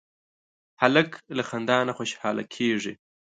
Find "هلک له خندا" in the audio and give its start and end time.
0.81-1.77